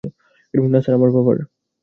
[0.53, 1.37] না স্যার, আমার পাপার।